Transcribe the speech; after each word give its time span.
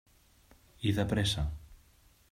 I 0.91 0.95
de 1.01 1.05
pressa. 1.13 1.47